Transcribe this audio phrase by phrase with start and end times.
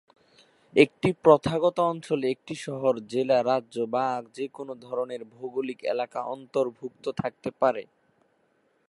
[0.75, 4.05] একটি প্রথাগত অঞ্চলে একটি শহর, জেলা, রাজ্য বা
[4.35, 7.83] যেকোনো ধরনের ভৌগোলিক এলাকা অন্তর্ভুক্ত থাকতে পারে।